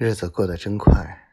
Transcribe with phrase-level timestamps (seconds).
[0.00, 1.28] 日子过得真快，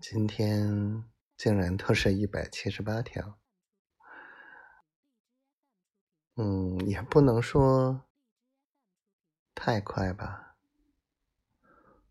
[0.00, 1.04] 今天
[1.36, 3.38] 竟然都是一百七十八条。
[6.34, 8.04] 嗯，也不能说
[9.54, 10.56] 太快吧。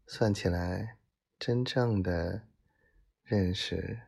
[0.08, 0.98] 算起来，
[1.38, 2.48] 真正的
[3.22, 4.04] 认识，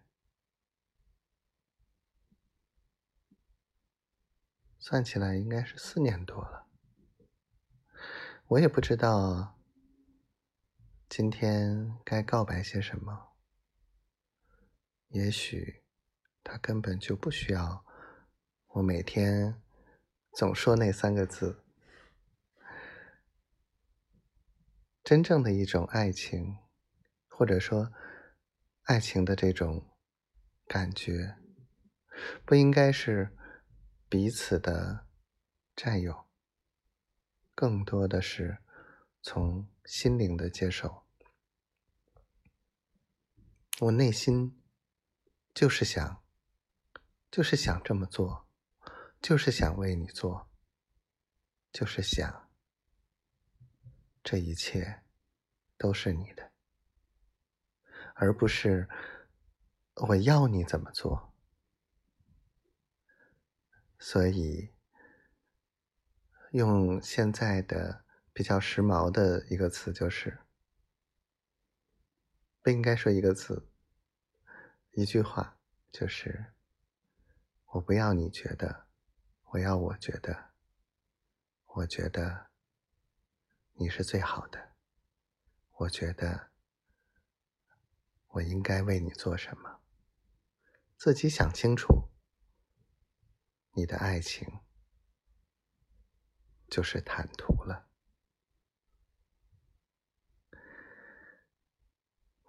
[4.80, 6.66] 算起来应该是四年多了。
[8.48, 9.52] 我也不知道。
[11.18, 13.32] 今天该告白些什么？
[15.08, 15.82] 也许
[16.44, 17.86] 他根本就不需要
[18.68, 19.62] 我每天
[20.34, 21.64] 总说那三个字。
[25.06, 26.58] 真正的一种爱情，
[27.30, 27.94] 或者说
[28.84, 29.96] 爱情的这种
[30.68, 31.38] 感觉，
[32.46, 33.34] 不应该是
[34.10, 35.08] 彼此的
[35.78, 36.26] 占有，
[37.54, 38.58] 更多的是
[39.22, 41.05] 从心灵的接受。
[43.82, 44.58] 我内心
[45.54, 46.24] 就是想，
[47.30, 48.48] 就是想这么做，
[49.22, 50.50] 就是想为你做，
[51.74, 52.50] 就是想，
[54.24, 55.04] 这一切
[55.78, 56.54] 都是你的，
[58.16, 58.88] 而不是
[60.08, 61.34] 我要你怎么做。
[64.00, 64.74] 所以，
[66.52, 70.45] 用现在的比较时髦的一个词就是。
[72.66, 73.70] 不应该说一个字，
[74.94, 75.60] 一句话，
[75.92, 76.56] 就是
[77.74, 78.88] 我不要你觉得，
[79.52, 80.50] 我要我觉得，
[81.66, 82.48] 我觉得
[83.74, 84.72] 你是最好的，
[85.74, 86.50] 我觉得
[88.30, 89.80] 我应该为你做什么，
[90.98, 92.10] 自己想清楚，
[93.74, 94.62] 你的爱情
[96.68, 97.92] 就是坦途了。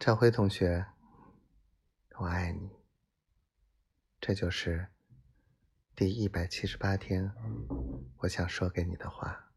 [0.06, 0.86] 小辉同学，
[2.20, 2.70] 我爱你。
[4.20, 4.86] 这就是
[5.96, 7.32] 第一百七十八天，
[8.18, 9.50] 我想说给你的话。